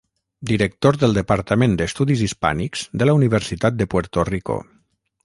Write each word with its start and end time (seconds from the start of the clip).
Director 0.51 0.97
del 1.01 1.11
Departament 1.17 1.75
d'Estudis 1.81 2.23
Hispànics 2.29 2.87
de 3.03 3.09
la 3.09 3.15
Universitat 3.21 3.79
de 3.83 3.89
Puerto 3.93 4.25
Rico. 4.31 4.57